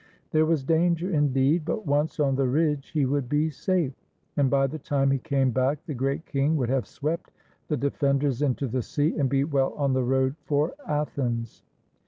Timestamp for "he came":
5.11-5.51